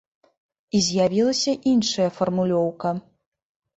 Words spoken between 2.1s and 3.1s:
фармулёўка.